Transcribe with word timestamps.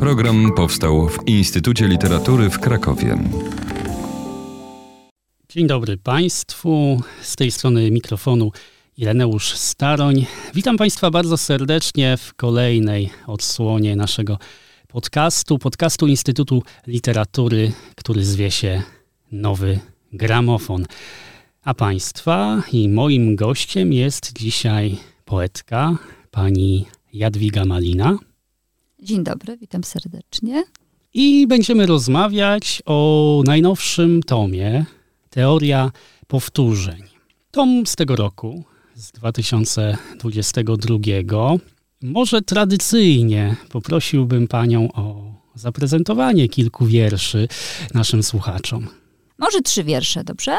Program 0.00 0.52
powstał 0.56 1.08
w 1.08 1.28
Instytucie 1.28 1.88
Literatury 1.88 2.50
w 2.50 2.60
Krakowie. 2.60 3.18
Dzień 5.48 5.66
dobry 5.66 5.96
Państwu. 5.96 7.00
Z 7.22 7.36
tej 7.36 7.50
strony 7.50 7.90
mikrofonu 7.90 8.52
Ireneusz 8.96 9.54
Staroń. 9.54 10.26
Witam 10.54 10.76
Państwa 10.76 11.10
bardzo 11.10 11.36
serdecznie 11.36 12.16
w 12.16 12.34
kolejnej 12.34 13.10
odsłonie 13.26 13.96
naszego 13.96 14.38
podcastu, 14.88 15.58
podcastu 15.58 16.06
Instytutu 16.06 16.62
Literatury, 16.86 17.72
który 17.96 18.24
zwie 18.24 18.50
się 18.50 18.82
Nowy 19.32 19.80
Gramofon. 20.12 20.86
A 21.64 21.74
Państwa 21.74 22.62
i 22.72 22.88
moim 22.88 23.36
gościem 23.36 23.92
jest 23.92 24.32
dzisiaj 24.32 24.96
poetka 25.24 25.96
pani 26.30 26.86
Jadwiga 27.12 27.64
Malina. 27.64 28.29
Dzień 29.02 29.24
dobry, 29.24 29.56
witam 29.56 29.84
serdecznie. 29.84 30.64
I 31.14 31.46
będziemy 31.46 31.86
rozmawiać 31.86 32.82
o 32.86 33.42
najnowszym 33.46 34.22
tomie 34.22 34.84
Teoria 35.30 35.90
powtórzeń. 36.26 37.02
Tom 37.50 37.86
z 37.86 37.96
tego 37.96 38.16
roku, 38.16 38.64
z 38.94 39.12
2022. 39.12 40.96
Może 42.02 42.42
tradycyjnie 42.42 43.56
poprosiłbym 43.68 44.48
panią 44.48 44.92
o 44.92 45.34
zaprezentowanie 45.54 46.48
kilku 46.48 46.86
wierszy 46.86 47.48
naszym 47.94 48.22
słuchaczom. 48.22 48.88
Może 49.38 49.60
trzy 49.62 49.84
wiersze, 49.84 50.24
dobrze? 50.24 50.56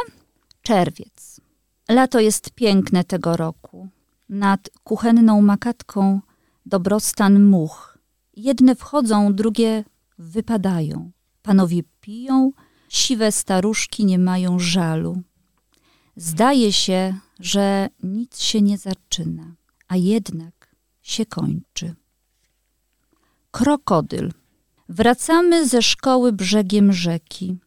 Czerwiec. 0.61 1.41
Lato 1.89 2.19
jest 2.19 2.51
piękne 2.51 3.03
tego 3.03 3.37
roku. 3.37 3.87
Nad 4.29 4.69
kuchenną 4.83 5.41
makatką 5.41 6.19
dobrostan 6.65 7.43
much. 7.43 7.90
Jedne 8.35 8.75
wchodzą, 8.75 9.33
drugie 9.33 9.83
wypadają. 10.17 11.11
Panowie 11.41 11.81
piją, 12.01 12.51
siwe 12.89 13.31
staruszki 13.31 14.05
nie 14.05 14.19
mają 14.19 14.59
żalu. 14.59 15.21
Zdaje 16.15 16.73
się, 16.73 17.15
że 17.39 17.89
nic 18.03 18.39
się 18.39 18.61
nie 18.61 18.77
zaczyna, 18.77 19.55
a 19.87 19.95
jednak 19.95 20.75
się 21.01 21.25
kończy. 21.25 21.95
Krokodyl. 23.51 24.31
Wracamy 24.89 25.67
ze 25.67 25.81
szkoły 25.81 26.33
brzegiem 26.33 26.93
rzeki. 26.93 27.57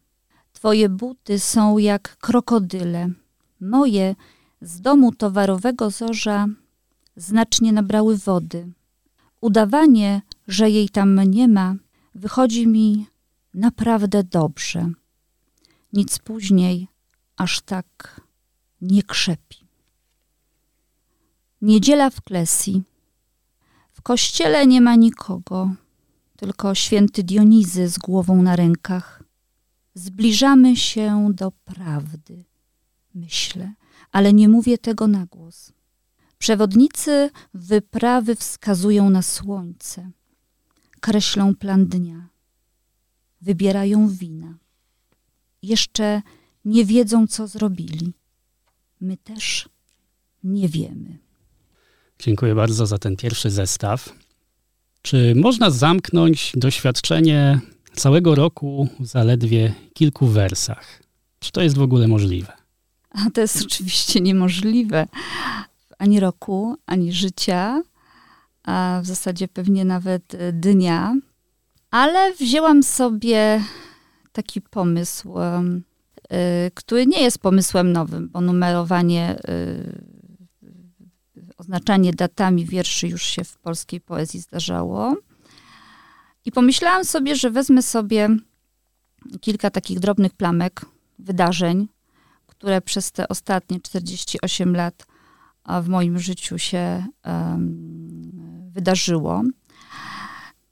Twoje 0.53 0.89
buty 0.89 1.39
są 1.39 1.79
jak 1.79 2.17
krokodyle. 2.17 3.09
Moje 3.61 4.15
z 4.61 4.81
domu 4.81 5.13
towarowego 5.13 5.91
zorza 5.91 6.47
znacznie 7.17 7.73
nabrały 7.73 8.17
wody. 8.17 8.73
Udawanie, 9.41 10.23
że 10.49 10.71
jej 10.71 10.89
tam 10.89 11.23
nie 11.31 11.49
ma, 11.49 11.75
wychodzi 12.15 12.67
mi 12.67 13.07
naprawdę 13.55 14.25
dobrze. 14.25 14.91
Nic 15.93 16.19
później 16.19 16.89
aż 17.37 17.61
tak 17.61 18.21
nie 18.81 19.03
krzepi. 19.03 19.65
Niedziela 21.63 22.11
w 22.11 22.21
Klesji. 22.23 22.83
W 23.93 24.03
kościele 24.03 24.67
nie 24.67 24.81
ma 24.81 24.95
nikogo, 24.95 25.71
tylko 26.37 26.75
święty 26.75 27.23
Dionizy 27.23 27.89
z 27.89 27.99
głową 27.99 28.43
na 28.43 28.57
rękach. 28.57 29.23
Zbliżamy 29.95 30.77
się 30.77 31.29
do 31.35 31.51
prawdy, 31.51 32.45
myślę, 33.15 33.75
ale 34.13 34.33
nie 34.33 34.49
mówię 34.49 34.79
tego 34.79 35.07
na 35.07 35.27
głos. 35.27 35.73
Przewodnicy 36.39 37.31
wyprawy 37.55 38.37
wskazują 38.37 39.11
na 39.11 39.23
słońce, 39.23 40.11
kreślą 41.05 41.55
plan 41.55 41.87
dnia, 41.87 42.29
wybierają 43.41 44.09
wina. 44.09 44.55
Jeszcze 45.63 46.23
nie 46.65 46.85
wiedzą, 46.85 47.27
co 47.27 47.47
zrobili. 47.47 48.13
My 49.01 49.17
też 49.17 49.69
nie 50.45 50.69
wiemy. 50.69 51.19
Dziękuję 52.19 52.55
bardzo 52.55 52.87
za 52.87 52.99
ten 52.99 53.17
pierwszy 53.17 53.51
zestaw. 53.51 54.13
Czy 55.03 55.35
można 55.35 55.71
zamknąć 55.71 56.53
doświadczenie 56.57 57.61
całego 57.97 58.35
roku 58.35 58.89
w 59.01 59.07
zaledwie 59.07 59.75
kilku 59.95 60.27
wersach? 60.27 61.03
Czy 61.41 61.53
to 61.53 61.63
jest 61.63 61.77
w 61.77 61.83
ogóle 61.83 62.09
możliwe? 62.09 62.53
A 63.11 63.31
to 63.31 63.41
jest 63.41 63.63
oczywiście 63.65 64.21
niemożliwe 64.21 65.07
ani 65.99 66.21
roku, 66.21 66.77
ani 66.87 67.13
życia, 67.13 67.83
a 68.65 69.01
w 69.03 69.07
zasadzie 69.07 69.49
pewnie 69.49 69.85
nawet 69.85 70.35
e, 70.35 70.53
dnia. 70.53 71.15
Ale 71.91 72.35
wzięłam 72.35 72.83
sobie 72.83 73.65
taki 74.33 74.61
pomysł, 74.61 75.39
e, 75.39 76.71
który 76.75 77.07
nie 77.07 77.23
jest 77.23 77.39
pomysłem 77.39 77.93
nowym, 77.93 78.29
bo 78.29 78.41
numerowanie, 78.41 79.39
e, 79.49 79.67
oznaczanie 81.57 82.13
datami 82.13 82.65
wierszy 82.65 83.09
już 83.09 83.23
się 83.23 83.45
w 83.45 83.59
polskiej 83.59 84.01
poezji 84.01 84.41
zdarzało. 84.41 85.17
I 86.45 86.53
pomyślałam 86.53 87.05
sobie, 87.05 87.37
że 87.37 87.51
wezmę 87.51 87.83
sobie 87.83 88.29
kilka 89.41 89.71
takich 89.71 90.01
drobnych 90.01 90.33
plamek, 90.33 90.87
wydarzeń, 91.19 91.89
które 92.47 92.81
przez 92.81 93.13
te 93.13 93.29
ostatnie 93.29 93.81
48 93.81 94.77
lat 94.77 95.07
w 95.83 95.89
moim 95.89 96.19
życiu 96.19 96.59
się 96.59 97.07
um, 97.25 98.34
wydarzyło. 98.75 99.43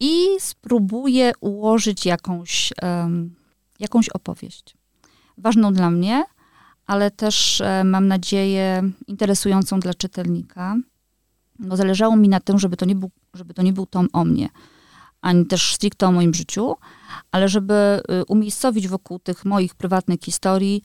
I 0.00 0.26
spróbuję 0.38 1.32
ułożyć 1.40 2.06
jakąś, 2.06 2.72
um, 2.82 3.34
jakąś 3.80 4.08
opowieść. 4.08 4.76
Ważną 5.38 5.72
dla 5.72 5.90
mnie, 5.90 6.24
ale 6.86 7.10
też 7.10 7.60
e, 7.60 7.84
mam 7.84 8.08
nadzieję 8.08 8.82
interesującą 9.06 9.80
dla 9.80 9.94
czytelnika. 9.94 10.76
No, 11.58 11.76
zależało 11.76 12.16
mi 12.16 12.28
na 12.28 12.40
tym, 12.40 12.58
żeby 12.58 12.76
to, 12.76 12.86
nie 12.86 12.94
był, 12.94 13.10
żeby 13.34 13.54
to 13.54 13.62
nie 13.62 13.72
był 13.72 13.86
tom 13.86 14.08
o 14.12 14.24
mnie, 14.24 14.48
ani 15.20 15.46
też 15.46 15.74
stricte 15.74 16.06
o 16.06 16.12
moim 16.12 16.34
życiu, 16.34 16.76
ale 17.30 17.48
żeby 17.48 18.02
y, 18.22 18.24
umiejscowić 18.24 18.88
wokół 18.88 19.18
tych 19.18 19.44
moich 19.44 19.74
prywatnych 19.74 20.20
historii 20.20 20.82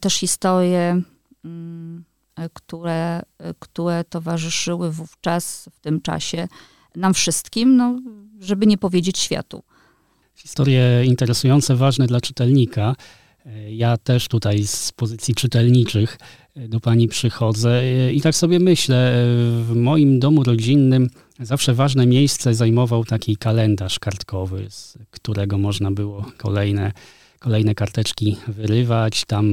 też 0.00 0.14
historie 0.14 1.02
mm, 1.44 2.04
które, 2.52 3.22
które 3.58 4.04
towarzyszyły 4.04 4.92
wówczas, 4.92 5.68
w 5.72 5.80
tym 5.80 6.00
czasie, 6.00 6.48
nam 6.96 7.14
wszystkim, 7.14 7.76
no, 7.76 8.00
żeby 8.40 8.66
nie 8.66 8.78
powiedzieć 8.78 9.18
światu. 9.18 9.62
Historie 10.34 11.04
interesujące, 11.04 11.76
ważne 11.76 12.06
dla 12.06 12.20
czytelnika. 12.20 12.94
Ja 13.68 13.96
też 13.96 14.28
tutaj 14.28 14.66
z 14.66 14.92
pozycji 14.92 15.34
czytelniczych 15.34 16.18
do 16.56 16.80
pani 16.80 17.08
przychodzę 17.08 17.82
i 18.12 18.20
tak 18.20 18.34
sobie 18.34 18.58
myślę, 18.58 19.12
w 19.62 19.72
moim 19.74 20.18
domu 20.20 20.42
rodzinnym 20.42 21.10
zawsze 21.40 21.74
ważne 21.74 22.06
miejsce 22.06 22.54
zajmował 22.54 23.04
taki 23.04 23.36
kalendarz 23.36 23.98
kartkowy, 23.98 24.66
z 24.70 24.98
którego 25.10 25.58
można 25.58 25.90
było 25.90 26.24
kolejne, 26.36 26.92
kolejne 27.38 27.74
karteczki 27.74 28.36
wyrywać. 28.48 29.24
Tam 29.24 29.46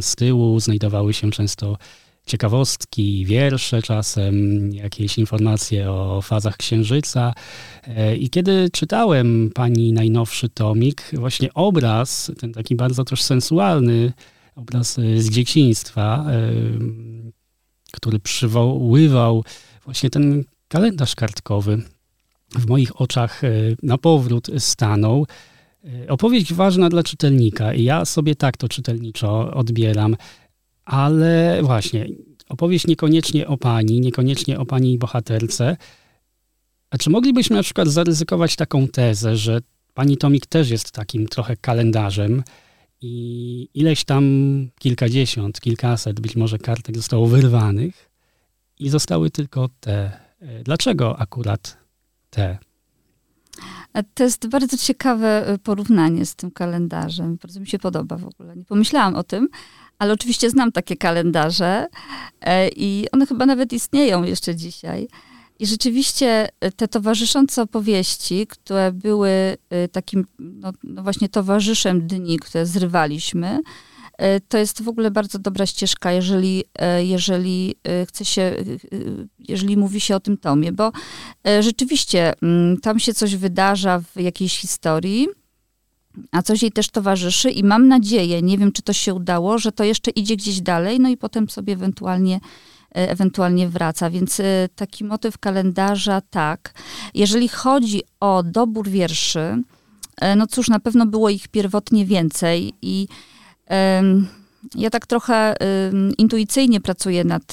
z 0.00 0.16
tyłu 0.16 0.60
znajdowały 0.60 1.14
się 1.14 1.30
często 1.30 1.76
ciekawostki, 2.26 3.24
wiersze 3.26 3.82
czasem, 3.82 4.68
jakieś 4.74 5.18
informacje 5.18 5.90
o 5.90 6.22
fazach 6.22 6.56
księżyca. 6.56 7.34
E, 7.86 8.16
I 8.16 8.30
kiedy 8.30 8.70
czytałem 8.72 9.50
pani 9.54 9.92
najnowszy 9.92 10.48
tomik, 10.48 11.10
właśnie 11.12 11.54
obraz, 11.54 12.32
ten 12.40 12.52
taki 12.52 12.74
bardzo 12.74 13.04
też 13.04 13.22
sensualny, 13.22 14.12
obraz 14.56 14.98
e, 14.98 15.22
z 15.22 15.30
dzieciństwa, 15.30 16.26
e, 16.28 16.52
który 17.92 18.18
przywoływał 18.18 19.44
właśnie 19.84 20.10
ten 20.10 20.44
kalendarz 20.68 21.14
kartkowy, 21.14 21.82
w 22.54 22.66
moich 22.66 23.00
oczach 23.00 23.42
na 23.82 23.98
powrót 23.98 24.50
stanął. 24.58 25.26
Opowieść 26.08 26.54
ważna 26.54 26.88
dla 26.88 27.02
czytelnika 27.02 27.74
i 27.74 27.84
ja 27.84 28.04
sobie 28.04 28.34
tak 28.34 28.56
to 28.56 28.68
czytelniczo 28.68 29.54
odbieram. 29.54 30.16
Ale 30.84 31.62
właśnie, 31.62 32.08
opowieść 32.48 32.86
niekoniecznie 32.86 33.48
o 33.48 33.56
pani, 33.56 34.00
niekoniecznie 34.00 34.58
o 34.58 34.66
pani 34.66 34.98
bohaterce. 34.98 35.76
A 36.90 36.98
czy 36.98 37.10
moglibyśmy 37.10 37.56
na 37.56 37.62
przykład 37.62 37.88
zaryzykować 37.88 38.56
taką 38.56 38.88
tezę, 38.88 39.36
że 39.36 39.60
pani 39.94 40.16
Tomik 40.16 40.46
też 40.46 40.70
jest 40.70 40.90
takim 40.90 41.26
trochę 41.26 41.56
kalendarzem 41.56 42.42
i 43.00 43.68
ileś 43.74 44.04
tam 44.04 44.24
kilkadziesiąt, 44.78 45.60
kilkaset 45.60 46.20
być 46.20 46.36
może 46.36 46.58
kartek 46.58 46.96
zostało 46.96 47.26
wyrwanych 47.26 48.10
i 48.78 48.88
zostały 48.88 49.30
tylko 49.30 49.68
te. 49.80 50.20
Dlaczego 50.64 51.18
akurat 51.18 51.76
te? 52.30 52.58
To 54.14 54.24
jest 54.24 54.46
bardzo 54.46 54.76
ciekawe 54.76 55.52
y, 55.54 55.58
porównanie 55.58 56.26
z 56.26 56.34
tym 56.34 56.50
kalendarzem. 56.50 57.38
Bardzo 57.42 57.60
mi 57.60 57.66
się 57.66 57.78
podoba 57.78 58.16
w 58.16 58.26
ogóle. 58.26 58.56
Nie 58.56 58.64
pomyślałam 58.64 59.14
o 59.14 59.22
tym, 59.22 59.48
ale 60.02 60.12
oczywiście 60.12 60.50
znam 60.50 60.72
takie 60.72 60.96
kalendarze 60.96 61.86
e, 62.40 62.68
i 62.68 63.06
one 63.12 63.26
chyba 63.26 63.46
nawet 63.46 63.72
istnieją 63.72 64.22
jeszcze 64.22 64.56
dzisiaj. 64.56 65.08
I 65.58 65.66
rzeczywiście 65.66 66.48
te 66.76 66.88
towarzyszące 66.88 67.62
opowieści, 67.62 68.46
które 68.46 68.92
były 68.92 69.56
takim, 69.92 70.26
no, 70.38 70.72
no 70.84 71.02
właśnie 71.02 71.28
towarzyszem 71.28 72.06
dni, 72.06 72.38
które 72.38 72.66
zrywaliśmy, 72.66 73.62
E, 74.22 74.40
to 74.40 74.58
jest 74.58 74.82
w 74.82 74.88
ogóle 74.88 75.10
bardzo 75.10 75.38
dobra 75.38 75.66
ścieżka, 75.66 76.12
jeżeli, 76.12 76.64
e, 76.78 77.04
jeżeli 77.04 77.74
e, 77.84 78.06
chce 78.06 78.24
się, 78.24 78.56
jeżeli 79.38 79.76
mówi 79.76 80.00
się 80.00 80.16
o 80.16 80.20
tym 80.20 80.36
tomie, 80.36 80.72
bo 80.72 80.92
rzeczywiście 81.60 82.32
mm, 82.42 82.76
tam 82.80 82.98
się 82.98 83.14
coś 83.14 83.36
wydarza 83.36 84.00
w 84.00 84.20
jakiejś 84.20 84.58
historii, 84.58 85.28
a 86.32 86.42
coś 86.42 86.62
jej 86.62 86.72
też 86.72 86.88
towarzyszy 86.88 87.50
i 87.50 87.64
mam 87.64 87.88
nadzieję, 87.88 88.42
nie 88.42 88.58
wiem 88.58 88.72
czy 88.72 88.82
to 88.82 88.92
się 88.92 89.14
udało, 89.14 89.58
że 89.58 89.72
to 89.72 89.84
jeszcze 89.84 90.10
idzie 90.10 90.36
gdzieś 90.36 90.60
dalej, 90.60 91.00
no 91.00 91.08
i 91.08 91.16
potem 91.16 91.48
sobie 91.48 91.72
ewentualnie 91.72 92.40
ewentualnie 92.94 93.68
wraca. 93.68 94.10
Więc 94.10 94.40
taki 94.74 95.04
motyw 95.04 95.38
kalendarza, 95.38 96.20
tak. 96.20 96.74
Jeżeli 97.14 97.48
chodzi 97.48 98.02
o 98.20 98.42
dobór 98.42 98.88
wierszy, 98.88 99.62
no 100.36 100.46
cóż, 100.46 100.68
na 100.68 100.80
pewno 100.80 101.06
było 101.06 101.30
ich 101.30 101.48
pierwotnie 101.48 102.06
więcej 102.06 102.72
i 102.82 103.08
ja 104.74 104.90
tak 104.90 105.06
trochę 105.06 105.54
intuicyjnie 106.18 106.80
pracuję 106.80 107.24
nad 107.24 107.52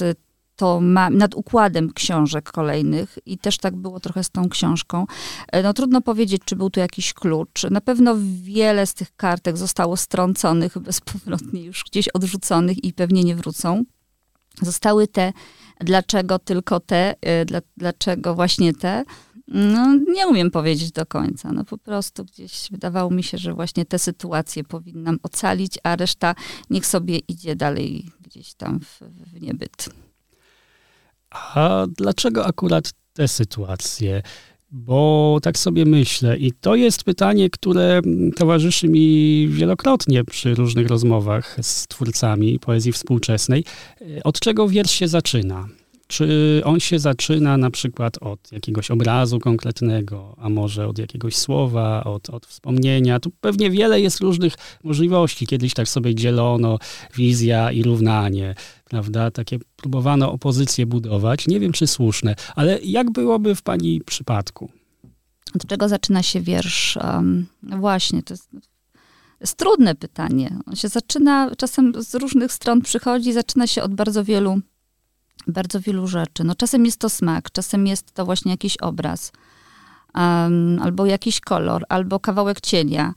to 0.60 0.80
ma, 0.80 1.10
nad 1.10 1.34
układem 1.34 1.92
książek 1.92 2.52
kolejnych 2.52 3.18
i 3.26 3.38
też 3.38 3.58
tak 3.58 3.76
było 3.76 4.00
trochę 4.00 4.24
z 4.24 4.30
tą 4.30 4.48
książką. 4.48 5.06
E, 5.52 5.62
no 5.62 5.72
trudno 5.72 6.00
powiedzieć, 6.00 6.42
czy 6.44 6.56
był 6.56 6.70
tu 6.70 6.80
jakiś 6.80 7.12
klucz. 7.12 7.62
Na 7.70 7.80
pewno 7.80 8.16
wiele 8.42 8.86
z 8.86 8.94
tych 8.94 9.16
kartek 9.16 9.56
zostało 9.56 9.96
strąconych 9.96 10.78
bezpowrotnie, 10.88 11.62
już 11.62 11.84
gdzieś 11.84 12.08
odrzuconych 12.08 12.84
i 12.84 12.92
pewnie 12.92 13.24
nie 13.24 13.36
wrócą. 13.36 13.84
Zostały 14.62 15.08
te, 15.08 15.32
dlaczego 15.80 16.38
tylko 16.38 16.80
te, 16.80 17.14
e, 17.20 17.60
dlaczego 17.76 18.34
właśnie 18.34 18.72
te. 18.72 19.04
No, 19.48 19.96
nie 20.14 20.28
umiem 20.28 20.50
powiedzieć 20.50 20.92
do 20.92 21.06
końca. 21.06 21.52
No 21.52 21.64
po 21.64 21.78
prostu 21.78 22.24
gdzieś 22.24 22.68
wydawało 22.70 23.10
mi 23.10 23.22
się, 23.22 23.38
że 23.38 23.54
właśnie 23.54 23.84
te 23.84 23.98
sytuacje 23.98 24.64
powinnam 24.64 25.18
ocalić, 25.22 25.78
a 25.82 25.96
reszta 25.96 26.34
niech 26.70 26.86
sobie 26.86 27.18
idzie 27.18 27.56
dalej 27.56 28.10
gdzieś 28.20 28.54
tam 28.54 28.80
w, 28.80 29.02
w 29.32 29.42
niebyt. 29.42 29.88
A 31.30 31.86
dlaczego 31.96 32.46
akurat 32.46 32.92
te 33.12 33.28
sytuacje? 33.28 34.22
Bo 34.72 35.38
tak 35.42 35.58
sobie 35.58 35.84
myślę, 35.84 36.38
i 36.38 36.52
to 36.52 36.74
jest 36.74 37.04
pytanie, 37.04 37.50
które 37.50 38.00
towarzyszy 38.36 38.88
mi 38.88 39.48
wielokrotnie 39.48 40.24
przy 40.24 40.54
różnych 40.54 40.86
rozmowach 40.86 41.56
z 41.62 41.86
twórcami 41.86 42.58
poezji 42.58 42.92
współczesnej. 42.92 43.64
Od 44.24 44.40
czego 44.40 44.68
wiersz 44.68 44.90
się 44.90 45.08
zaczyna? 45.08 45.68
Czy 46.10 46.62
on 46.64 46.80
się 46.80 46.98
zaczyna 46.98 47.56
na 47.56 47.70
przykład 47.70 48.18
od 48.20 48.52
jakiegoś 48.52 48.90
obrazu 48.90 49.38
konkretnego, 49.38 50.36
a 50.38 50.48
może 50.48 50.88
od 50.88 50.98
jakiegoś 50.98 51.36
słowa, 51.36 52.04
od, 52.04 52.30
od 52.30 52.46
wspomnienia? 52.46 53.20
Tu 53.20 53.30
pewnie 53.40 53.70
wiele 53.70 54.00
jest 54.00 54.20
różnych 54.20 54.54
możliwości. 54.84 55.46
Kiedyś 55.46 55.74
tak 55.74 55.88
sobie 55.88 56.14
dzielono 56.14 56.78
wizja 57.14 57.72
i 57.72 57.82
równanie, 57.82 58.54
prawda? 58.84 59.30
Takie 59.30 59.58
próbowano 59.76 60.32
opozycję 60.32 60.86
budować. 60.86 61.46
Nie 61.48 61.60
wiem, 61.60 61.72
czy 61.72 61.86
słuszne, 61.86 62.34
ale 62.56 62.78
jak 62.82 63.10
byłoby 63.10 63.54
w 63.54 63.62
pani 63.62 64.00
przypadku? 64.00 64.70
Od 65.54 65.66
czego 65.66 65.88
zaczyna 65.88 66.22
się 66.22 66.40
wiersz? 66.40 66.96
Um, 66.96 67.46
właśnie, 67.62 68.22
to 68.22 68.34
jest 68.34 68.50
jest 69.40 69.56
trudne 69.56 69.94
pytanie. 69.94 70.58
On 70.66 70.76
się 70.76 70.88
zaczyna, 70.88 71.50
czasem 71.58 71.92
z 72.02 72.14
różnych 72.14 72.52
stron 72.52 72.80
przychodzi, 72.82 73.32
zaczyna 73.32 73.66
się 73.66 73.82
od 73.82 73.94
bardzo 73.94 74.24
wielu 74.24 74.60
bardzo 75.46 75.80
wielu 75.80 76.06
rzeczy. 76.06 76.44
No, 76.44 76.54
czasem 76.54 76.86
jest 76.86 77.00
to 77.00 77.08
smak, 77.08 77.50
czasem 77.50 77.86
jest 77.86 78.12
to 78.12 78.24
właśnie 78.24 78.50
jakiś 78.50 78.76
obraz, 78.76 79.32
um, 80.14 80.80
albo 80.82 81.06
jakiś 81.06 81.40
kolor, 81.40 81.84
albo 81.88 82.20
kawałek 82.20 82.60
cienia. 82.60 83.14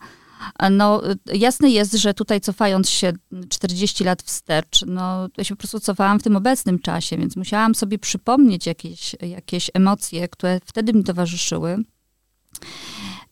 No, 0.70 1.02
jasne 1.34 1.70
jest, 1.70 1.92
że 1.92 2.14
tutaj 2.14 2.40
cofając 2.40 2.90
się 2.90 3.12
40 3.48 4.04
lat 4.04 4.22
wstecz, 4.22 4.84
no, 4.86 5.28
ja 5.36 5.44
się 5.44 5.54
po 5.54 5.58
prostu 5.58 5.80
cofałam 5.80 6.20
w 6.20 6.22
tym 6.22 6.36
obecnym 6.36 6.78
czasie, 6.78 7.16
więc 7.16 7.36
musiałam 7.36 7.74
sobie 7.74 7.98
przypomnieć 7.98 8.66
jakieś, 8.66 9.16
jakieś 9.20 9.70
emocje, 9.74 10.28
które 10.28 10.60
wtedy 10.64 10.92
mi 10.92 11.04
towarzyszyły 11.04 11.76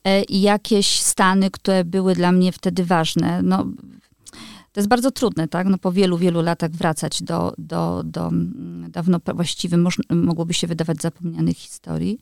e, 0.04 0.22
i 0.22 0.40
jakieś 0.40 1.00
stany, 1.00 1.50
które 1.50 1.84
były 1.84 2.14
dla 2.14 2.32
mnie 2.32 2.52
wtedy 2.52 2.84
ważne. 2.84 3.42
No, 3.42 3.66
to 4.72 4.80
jest 4.80 4.88
bardzo 4.88 5.10
trudne, 5.10 5.48
tak? 5.48 5.66
No 5.66 5.78
po 5.78 5.92
wielu, 5.92 6.19
wielu 6.19 6.42
latach 6.42 6.70
wracać 6.70 7.22
do, 7.22 7.54
do, 7.58 8.02
do 8.04 8.28
mm, 8.28 8.90
dawno 8.90 9.20
właściwie 9.34 9.76
mogłoby 10.10 10.54
się 10.54 10.66
wydawać 10.66 11.02
zapomnianych 11.02 11.56
historii. 11.56 12.19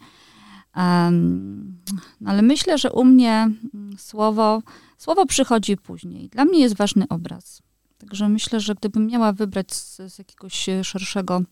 Um, 0.77 1.79
ale 2.27 2.43
myślę, 2.43 2.79
że 2.79 2.93
u 2.93 3.05
mnie 3.05 3.33
mm, 3.75 3.99
słowo, 3.99 4.63
słowo 4.99 5.27
przychodzi 5.27 5.77
później. 5.77 6.29
Dla 6.29 6.45
mnie 6.45 6.61
jest 6.61 6.77
ważny 6.77 7.09
obraz. 7.09 7.63
Także 7.99 8.29
myślę, 8.29 8.61
że 8.61 8.75
gdybym 8.75 9.07
miała 9.07 9.33
wybrać 9.33 9.75
z, 9.75 9.97
z 10.13 10.19
jakiegoś 10.19 10.67
szerszego, 10.83 11.43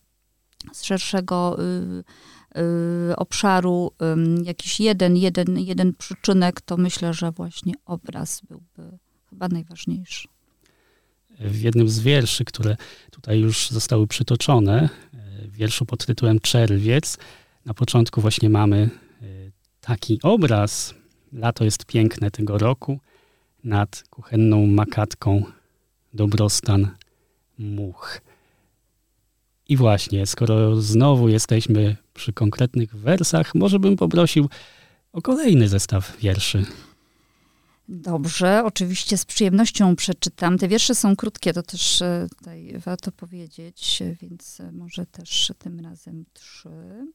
z 0.72 0.82
szerszego 0.82 1.58
y, 1.60 2.60
y, 3.10 3.16
obszaru 3.16 3.90
y, 4.40 4.44
jakiś 4.44 4.80
jeden, 4.80 5.16
jeden, 5.16 5.58
jeden 5.58 5.94
przyczynek, 5.94 6.60
to 6.60 6.76
myślę, 6.76 7.14
że 7.14 7.32
właśnie 7.32 7.74
obraz 7.84 8.40
byłby 8.48 8.98
chyba 9.30 9.48
najważniejszy 9.48 10.28
w 11.40 11.60
jednym 11.60 11.88
z 11.88 12.00
wierszy, 12.00 12.44
które 12.44 12.76
tutaj 13.10 13.40
już 13.40 13.70
zostały 13.70 14.06
przytoczone, 14.06 14.88
w 15.42 15.56
wierszu 15.56 15.86
pod 15.86 16.06
tytułem 16.06 16.40
Czerwiec, 16.40 17.18
na 17.64 17.74
początku 17.74 18.20
właśnie 18.20 18.50
mamy 18.50 18.90
e, 19.22 19.26
taki 19.80 20.18
obraz. 20.22 20.94
Lato 21.32 21.64
jest 21.64 21.86
piękne 21.86 22.30
tego 22.30 22.58
roku. 22.58 23.00
Nad 23.64 24.04
kuchenną 24.10 24.66
makatką 24.66 25.42
dobrostan 26.14 26.88
much. 27.58 28.20
I 29.68 29.76
właśnie, 29.76 30.26
skoro 30.26 30.80
znowu 30.80 31.28
jesteśmy 31.28 31.96
przy 32.14 32.32
konkretnych 32.32 32.96
wersach, 32.96 33.54
może 33.54 33.78
bym 33.78 33.96
poprosił 33.96 34.48
o 35.12 35.22
kolejny 35.22 35.68
zestaw 35.68 36.16
wierszy. 36.20 36.66
Dobrze, 37.90 38.64
oczywiście 38.64 39.18
z 39.18 39.24
przyjemnością 39.24 39.96
przeczytam. 39.96 40.58
Te 40.58 40.68
wiersze 40.68 40.94
są 40.94 41.16
krótkie, 41.16 41.52
to 41.52 41.62
też 41.62 42.02
e, 42.02 42.26
tutaj 42.38 42.78
warto 42.78 43.12
powiedzieć, 43.12 44.02
więc 44.20 44.60
e, 44.60 44.72
może 44.72 45.06
też 45.06 45.52
tym 45.58 45.80
razem 45.80 46.24
trzy. 46.32 47.06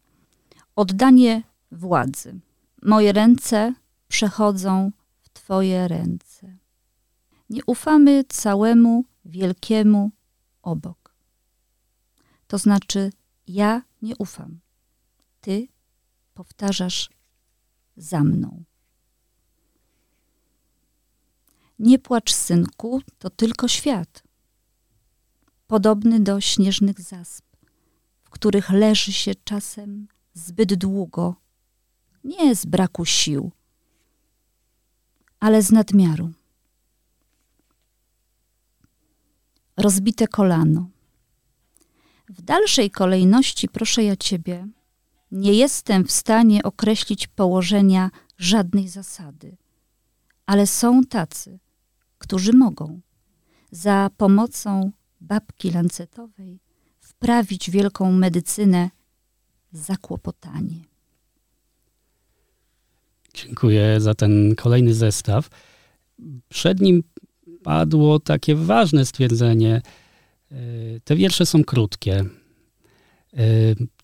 Oddanie 0.75 1.43
władzy. 1.71 2.39
Moje 2.81 3.13
ręce 3.13 3.73
przechodzą 4.07 4.91
w 5.21 5.29
Twoje 5.29 5.87
ręce. 5.87 6.57
Nie 7.49 7.61
ufamy 7.65 8.23
całemu 8.29 9.05
wielkiemu 9.25 10.11
obok. 10.61 11.15
To 12.47 12.57
znaczy, 12.57 13.11
ja 13.47 13.81
nie 14.01 14.15
ufam. 14.17 14.59
Ty 15.41 15.67
powtarzasz 16.33 17.09
za 17.97 18.23
mną. 18.23 18.63
Nie 21.83 21.99
płacz, 21.99 22.33
synku, 22.33 23.01
to 23.17 23.29
tylko 23.29 23.67
świat. 23.67 24.23
Podobny 25.67 26.19
do 26.19 26.41
śnieżnych 26.41 27.01
zasp, 27.01 27.45
w 28.23 28.29
których 28.29 28.69
leży 28.69 29.13
się 29.13 29.31
czasem 29.43 30.07
zbyt 30.33 30.73
długo, 30.73 31.35
nie 32.23 32.55
z 32.55 32.65
braku 32.65 33.05
sił, 33.05 33.51
ale 35.39 35.61
z 35.61 35.71
nadmiaru. 35.71 36.31
Rozbite 39.77 40.27
kolano. 40.27 40.89
W 42.29 42.41
dalszej 42.41 42.91
kolejności, 42.91 43.67
proszę 43.69 44.03
ja 44.03 44.15
ciebie, 44.15 44.67
nie 45.31 45.53
jestem 45.53 46.05
w 46.05 46.11
stanie 46.11 46.63
określić 46.63 47.27
położenia 47.27 48.11
żadnej 48.37 48.87
zasady, 48.89 49.57
ale 50.45 50.67
są 50.67 51.03
tacy, 51.03 51.59
którzy 52.23 52.53
mogą 52.53 53.01
za 53.71 54.09
pomocą 54.17 54.91
babki 55.21 55.71
lancetowej 55.71 56.59
wprawić 56.99 57.71
wielką 57.71 58.11
medycynę 58.11 58.89
zakłopotanie. 59.71 60.79
Dziękuję 63.33 64.01
za 64.01 64.13
ten 64.13 64.55
kolejny 64.55 64.93
zestaw. 64.93 65.49
Przed 66.49 66.81
nim 66.81 67.03
padło 67.63 68.19
takie 68.19 68.55
ważne 68.55 69.05
stwierdzenie. 69.05 69.81
E, 70.51 70.55
te 71.03 71.15
wiersze 71.15 71.45
są 71.45 71.63
krótkie. 71.63 72.25
E, 73.33 73.45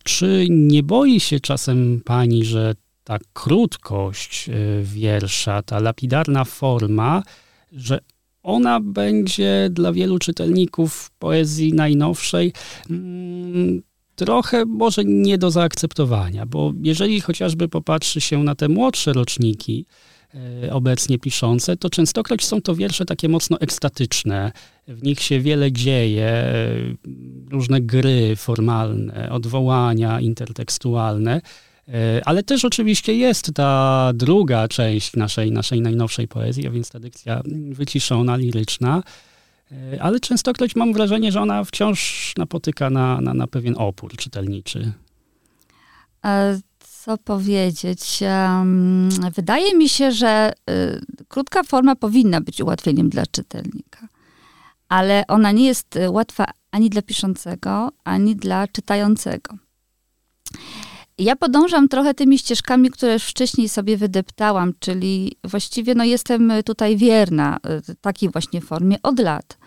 czy 0.04 0.48
nie 0.50 0.84
boi 0.84 1.20
się 1.20 1.40
czasem 1.40 2.02
pani, 2.06 2.46
że 2.46 2.76
ta 3.04 3.18
krótkość 3.34 4.50
e, 4.50 4.54
wiersza, 4.84 5.62
ta 5.62 5.80
lapidarna 5.80 6.46
forma 6.46 7.24
że 7.72 8.00
ona 8.44 8.80
będzie 8.80 9.70
dla 9.72 9.94
wielu 9.94 10.20
czytelników 10.20 11.12
poezji 11.20 11.74
najnowszej 11.74 12.54
mm, 12.90 13.82
trochę 14.16 14.66
może 14.66 15.06
nie 15.06 15.38
do 15.38 15.52
zaakceptowania, 15.52 16.46
bo 16.46 16.74
jeżeli 16.82 17.22
chociażby 17.22 17.68
popatrzy 17.68 18.22
się 18.22 18.44
na 18.44 18.56
te 18.56 18.70
młodsze 18.70 19.14
roczniki, 19.14 19.86
e, 20.64 20.74
obecnie 20.74 21.20
piszące, 21.20 21.78
to 21.78 21.90
częstokroć 21.90 22.46
są 22.46 22.62
to 22.62 22.76
wiersze 22.76 23.06
takie 23.06 23.30
mocno 23.30 23.60
ekstatyczne. 23.60 24.52
W 24.88 25.04
nich 25.04 25.22
się 25.22 25.40
wiele 25.40 25.72
dzieje, 25.72 26.26
e, 26.26 26.68
różne 27.52 27.82
gry 27.82 28.36
formalne, 28.36 29.32
odwołania 29.32 30.20
intertekstualne. 30.20 31.42
E, 31.94 32.22
ale 32.26 32.44
też 32.44 32.66
oczywiście 32.66 33.14
jest 33.16 33.54
ta 33.54 34.12
druga 34.14 34.68
część 34.68 35.16
naszej, 35.16 35.52
naszej 35.52 35.82
najnowszej 35.82 36.28
poezji, 36.28 36.68
a 36.68 36.72
więc 36.72 36.90
ta 36.90 37.00
dykcja 37.00 37.42
wyciszona, 37.72 38.36
liryczna. 38.36 39.04
E, 39.72 40.04
ale 40.04 40.20
częstokroć 40.20 40.76
mam 40.76 40.94
wrażenie, 40.94 41.32
że 41.32 41.42
ona 41.42 41.64
wciąż 41.64 42.34
napotyka 42.38 42.90
na, 42.90 43.22
na, 43.22 43.34
na 43.34 43.48
pewien 43.48 43.76
opór 43.78 44.16
czytelniczy. 44.18 44.94
E, 46.26 46.60
co 46.80 47.18
powiedzieć? 47.18 48.20
Wydaje 49.36 49.76
mi 49.76 49.90
się, 49.90 50.12
że 50.12 50.54
krótka 51.28 51.64
forma 51.64 51.96
powinna 51.96 52.42
być 52.42 52.62
ułatwieniem 52.62 53.10
dla 53.10 53.26
czytelnika, 53.26 54.08
ale 54.90 55.24
ona 55.28 55.52
nie 55.52 55.66
jest 55.66 56.00
łatwa 56.10 56.46
ani 56.72 56.90
dla 56.90 57.02
piszącego, 57.02 57.92
ani 58.04 58.36
dla 58.36 58.68
czytającego. 58.68 59.56
Ja 61.20 61.36
podążam 61.36 61.88
trochę 61.88 62.14
tymi 62.14 62.38
ścieżkami, 62.38 62.90
które 62.90 63.14
już 63.14 63.24
wcześniej 63.24 63.70
sobie 63.70 63.98
wydeptałam, 63.98 64.74
czyli 64.80 65.38
właściwie 65.44 65.96
no, 65.96 66.04
jestem 66.04 66.52
tutaj 66.66 66.98
wierna 66.98 67.58
y, 67.90 67.96
takiej 67.96 68.30
właśnie 68.30 68.62
formie 68.62 68.98
od 69.04 69.20
lat. 69.20 69.58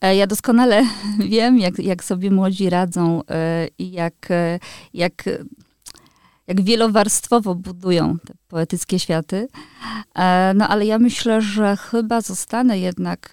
E, 0.00 0.16
ja 0.16 0.26
doskonale 0.26 0.84
wiem, 1.30 1.58
jak, 1.58 1.78
jak 1.78 2.04
sobie 2.04 2.30
młodzi 2.30 2.70
radzą 2.70 3.20
i 3.78 3.92
jak, 3.92 4.28
jak, 4.94 5.24
jak 6.46 6.60
wielowarstwowo 6.60 7.54
budują 7.54 8.18
te 8.26 8.34
poetyckie 8.48 8.98
światy. 8.98 9.48
E, 10.14 10.52
no 10.54 10.68
ale 10.68 10.86
ja 10.86 10.98
myślę, 10.98 11.40
że 11.40 11.76
chyba 11.76 12.20
zostanę 12.20 12.78
jednak 12.78 13.32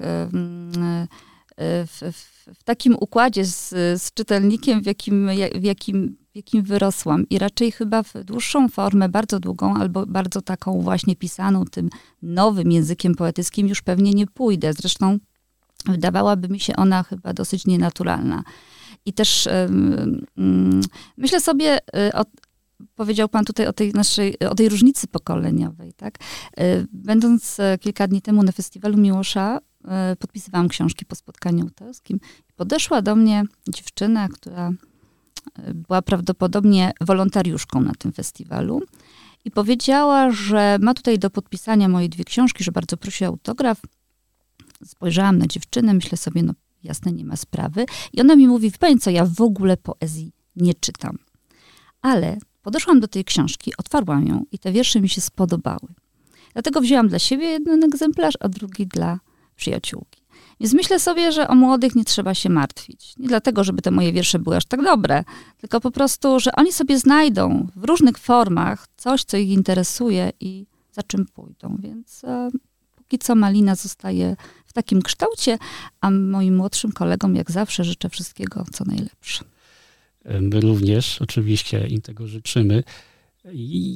w, 1.61 2.11
w 2.55 2.63
takim 2.63 2.95
układzie 2.99 3.45
z, 3.45 3.69
z 4.01 4.13
czytelnikiem, 4.13 4.81
w 4.81 4.85
jakim, 4.85 5.29
w 5.55 5.63
jakim 5.63 6.17
w 6.33 6.35
jakim 6.35 6.63
wyrosłam 6.63 7.29
i 7.29 7.39
raczej 7.39 7.71
chyba 7.71 8.03
w 8.03 8.13
dłuższą 8.23 8.69
formę, 8.69 9.09
bardzo 9.09 9.39
długą 9.39 9.75
albo 9.75 10.05
bardzo 10.05 10.41
taką 10.41 10.81
właśnie 10.81 11.15
pisaną 11.15 11.65
tym 11.65 11.89
nowym 12.21 12.71
językiem 12.71 13.15
poetyckim 13.15 13.67
już 13.67 13.81
pewnie 13.81 14.13
nie 14.13 14.27
pójdę. 14.27 14.73
Zresztą 14.73 15.17
wydawałaby 15.85 16.49
mi 16.49 16.59
się 16.59 16.75
ona 16.75 17.03
chyba 17.03 17.33
dosyć 17.33 17.65
nienaturalna. 17.65 18.43
I 19.05 19.13
też 19.13 19.47
um, 19.51 20.25
myślę 21.17 21.41
sobie, 21.41 21.77
y, 21.77 22.13
o, 22.13 22.25
powiedział 22.95 23.29
pan 23.29 23.45
tutaj 23.45 23.67
o 23.67 23.73
tej 23.73 23.93
naszej, 23.93 24.39
o 24.39 24.55
tej 24.55 24.69
różnicy 24.69 25.07
pokoleniowej, 25.07 25.93
tak? 25.93 26.17
Y, 26.59 26.87
będąc 26.93 27.59
e, 27.59 27.77
kilka 27.77 28.07
dni 28.07 28.21
temu 28.21 28.43
na 28.43 28.51
festiwalu 28.51 28.97
Miłosza, 28.97 29.57
e, 29.57 29.61
podpisywałam 30.19 30.67
książki 30.67 31.05
po 31.05 31.15
spotkaniu 31.15 31.63
autorskim. 31.63 32.19
Podeszła 32.55 33.01
do 33.01 33.15
mnie 33.15 33.43
dziewczyna, 33.69 34.27
która 34.27 34.71
była 35.73 36.01
prawdopodobnie 36.01 36.91
wolontariuszką 37.01 37.81
na 37.81 37.93
tym 37.93 38.11
festiwalu 38.11 38.81
i 39.45 39.51
powiedziała, 39.51 40.31
że 40.31 40.77
ma 40.81 40.93
tutaj 40.93 41.19
do 41.19 41.29
podpisania 41.29 41.89
moje 41.89 42.09
dwie 42.09 42.23
książki, 42.23 42.63
że 42.63 42.71
bardzo 42.71 42.97
prosi 42.97 43.25
o 43.25 43.27
autograf. 43.27 43.81
Spojrzałam 44.85 45.37
na 45.37 45.47
dziewczynę, 45.47 45.93
myślę 45.93 46.17
sobie, 46.17 46.43
no 46.43 46.53
jasne, 46.83 47.11
nie 47.11 47.25
ma 47.25 47.35
sprawy. 47.35 47.85
I 48.13 48.21
ona 48.21 48.35
mi 48.35 48.47
mówi, 48.47 48.71
pani 48.79 48.99
co, 48.99 49.09
ja 49.09 49.25
w 49.25 49.41
ogóle 49.41 49.77
poezji 49.77 50.31
nie 50.55 50.73
czytam. 50.73 51.17
Ale 52.01 52.37
podeszłam 52.61 52.99
do 52.99 53.07
tej 53.07 53.25
książki, 53.25 53.71
otwarłam 53.77 54.27
ją 54.27 54.43
i 54.51 54.59
te 54.59 54.71
wiersze 54.71 55.01
mi 55.01 55.09
się 55.09 55.21
spodobały. 55.21 55.93
Dlatego 56.53 56.81
wzięłam 56.81 57.07
dla 57.07 57.19
siebie 57.19 57.45
jeden 57.45 57.83
egzemplarz, 57.83 58.33
a 58.39 58.49
drugi 58.49 58.87
dla 58.87 59.19
przyjaciółki. 59.59 60.19
Więc 60.59 60.73
myślę 60.73 60.99
sobie, 60.99 61.31
że 61.31 61.47
o 61.47 61.55
młodych 61.55 61.95
nie 61.95 62.05
trzeba 62.05 62.33
się 62.33 62.49
martwić. 62.49 63.13
Nie 63.17 63.27
dlatego, 63.27 63.63
żeby 63.63 63.81
te 63.81 63.91
moje 63.91 64.13
wiersze 64.13 64.39
były 64.39 64.55
aż 64.55 64.65
tak 64.65 64.83
dobre, 64.83 65.23
tylko 65.57 65.81
po 65.81 65.91
prostu, 65.91 66.39
że 66.39 66.51
oni 66.51 66.73
sobie 66.73 66.99
znajdą 66.99 67.67
w 67.75 67.83
różnych 67.83 68.17
formach 68.17 68.87
coś, 68.97 69.23
co 69.23 69.37
ich 69.37 69.49
interesuje 69.49 70.31
i 70.39 70.65
za 70.91 71.03
czym 71.03 71.25
pójdą. 71.25 71.77
Więc 71.79 72.23
e, 72.23 72.49
póki 72.95 73.19
co 73.19 73.35
Malina 73.35 73.75
zostaje 73.75 74.35
w 74.65 74.73
takim 74.73 75.01
kształcie, 75.01 75.57
a 76.01 76.11
moim 76.11 76.55
młodszym 76.55 76.91
kolegom, 76.91 77.35
jak 77.35 77.51
zawsze, 77.51 77.83
życzę 77.83 78.09
wszystkiego, 78.09 78.65
co 78.71 78.83
najlepsze. 78.85 79.43
My 80.25 80.61
również 80.61 81.21
oczywiście 81.21 81.87
im 81.87 82.01
tego 82.01 82.27
życzymy. 82.27 82.83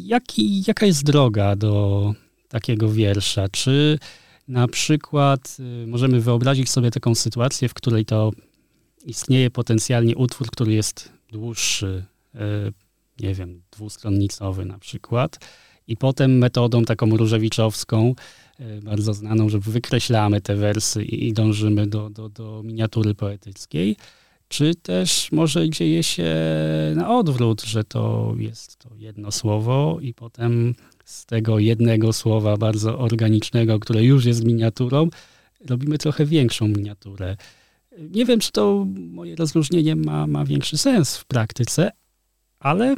Jaki, 0.05 0.63
jaka 0.67 0.86
jest 0.86 1.03
droga 1.03 1.55
do 1.55 2.13
takiego 2.50 2.91
wiersza? 2.91 3.50
Czy 3.50 4.00
na 4.48 4.68
przykład 4.68 5.58
y, 5.84 5.88
możemy 5.88 6.22
wyobrazić 6.22 6.70
sobie 6.70 6.92
taką 6.92 7.16
sytuację, 7.16 7.70
w 7.70 7.74
której 7.74 8.06
to 8.06 8.32
istnieje 9.06 9.50
potencjalnie 9.50 10.16
utwór, 10.16 10.48
który 10.52 10.74
jest 10.74 11.12
dłuższy, 11.32 12.06
y, 12.36 12.40
nie 13.20 13.34
wiem, 13.34 13.62
dwustronnicowy 13.72 14.66
na 14.66 14.80
przykład, 14.80 15.40
i 15.88 15.98
potem 15.98 16.38
metodą 16.38 16.84
taką 16.86 17.18
różewiczowską, 17.18 18.16
y, 18.60 18.82
bardzo 18.84 19.14
znaną, 19.14 19.50
że 19.50 19.60
wykreślamy 19.60 20.42
te 20.42 20.56
wersy 20.56 21.04
i 21.04 21.34
dążymy 21.34 21.88
do, 21.88 22.10
do, 22.10 22.30
do 22.30 22.62
miniatury 22.64 23.16
poetyckiej, 23.16 23.96
czy 24.48 24.76
też 24.76 25.32
może 25.32 25.70
dzieje 25.70 26.04
się 26.04 26.36
na 26.96 27.18
odwrót, 27.18 27.64
że 27.64 27.84
to 27.84 28.34
jest 28.38 28.78
to 28.78 28.90
jedno 28.96 29.32
słowo 29.32 29.98
i 30.02 30.14
potem 30.14 30.76
z 31.04 31.26
tego 31.26 31.60
jednego 31.60 32.14
słowa 32.14 32.58
bardzo 32.58 33.00
organicznego, 33.00 33.80
które 33.80 34.04
już 34.04 34.26
jest 34.26 34.44
miniaturą, 34.44 35.10
robimy 35.70 35.98
trochę 35.98 36.26
większą 36.26 36.68
miniaturę. 36.68 37.38
Nie 38.00 38.26
wiem, 38.26 38.40
czy 38.40 38.52
to 38.52 38.86
moje 38.96 39.36
rozróżnienie 39.36 39.96
ma, 39.96 40.28
ma 40.28 40.46
większy 40.46 40.78
sens 40.78 41.18
w 41.18 41.26
praktyce, 41.26 41.92
ale 42.60 42.96